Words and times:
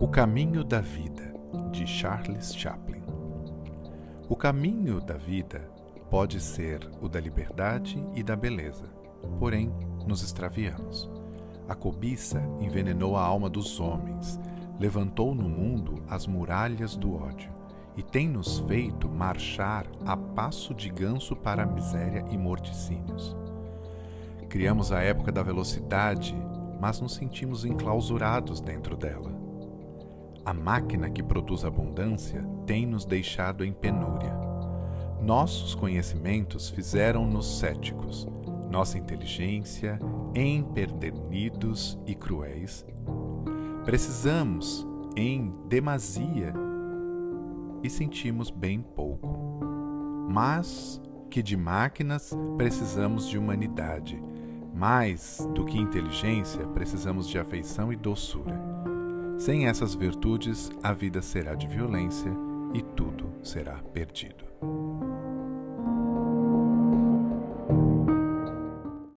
O 0.00 0.08
Caminho 0.08 0.64
da 0.64 0.80
Vida, 0.80 1.32
de 1.70 1.86
Charles 1.86 2.54
Chaplin. 2.54 3.02
O 4.28 4.34
caminho 4.34 5.00
da 5.00 5.16
vida 5.16 5.70
pode 6.10 6.40
ser 6.40 6.80
o 7.00 7.08
da 7.08 7.20
liberdade 7.20 8.04
e 8.12 8.22
da 8.22 8.34
beleza, 8.34 8.86
porém 9.38 9.72
nos 10.04 10.22
extraviamos. 10.22 11.08
A 11.68 11.76
cobiça 11.76 12.42
envenenou 12.60 13.16
a 13.16 13.22
alma 13.22 13.48
dos 13.48 13.78
homens, 13.78 14.38
levantou 14.80 15.32
no 15.32 15.48
mundo 15.48 16.02
as 16.08 16.26
muralhas 16.26 16.96
do 16.96 17.14
ódio 17.14 17.52
e 17.96 18.02
tem 18.02 18.28
nos 18.28 18.58
feito 18.60 19.08
marchar 19.08 19.86
a 20.04 20.16
passo 20.16 20.74
de 20.74 20.88
ganso 20.88 21.36
para 21.36 21.62
a 21.62 21.66
miséria 21.66 22.24
e 22.30 22.36
morticínios. 22.36 23.36
Criamos 24.48 24.90
a 24.90 25.00
época 25.00 25.30
da 25.30 25.42
velocidade, 25.42 26.34
mas 26.80 27.00
nos 27.00 27.14
sentimos 27.14 27.64
enclausurados 27.64 28.60
dentro 28.60 28.96
dela. 28.96 29.33
A 30.44 30.52
máquina 30.52 31.08
que 31.08 31.22
produz 31.22 31.64
abundância 31.64 32.44
tem 32.66 32.84
nos 32.84 33.04
deixado 33.04 33.64
em 33.64 33.72
penúria. 33.72 34.34
Nossos 35.22 35.74
conhecimentos 35.74 36.68
fizeram-nos 36.68 37.58
céticos, 37.58 38.28
nossa 38.70 38.98
inteligência 38.98 39.98
empedernidos 40.34 41.98
e 42.06 42.14
cruéis. 42.14 42.84
Precisamos 43.84 44.86
em 45.16 45.54
demasia 45.68 46.52
e 47.82 47.88
sentimos 47.88 48.50
bem 48.50 48.82
pouco. 48.82 49.38
Mas 50.28 51.00
que 51.30 51.42
de 51.42 51.56
máquinas 51.56 52.32
precisamos 52.56 53.28
de 53.28 53.38
humanidade. 53.38 54.22
Mais 54.74 55.38
do 55.54 55.64
que 55.64 55.78
inteligência, 55.78 56.66
precisamos 56.68 57.28
de 57.28 57.38
afeição 57.38 57.92
e 57.92 57.96
doçura. 57.96 58.60
Sem 59.38 59.66
essas 59.66 59.94
virtudes, 59.94 60.70
a 60.82 60.92
vida 60.92 61.20
será 61.20 61.54
de 61.54 61.66
violência 61.66 62.30
e 62.72 62.82
tudo 62.82 63.32
será 63.42 63.82
perdido. 63.92 64.44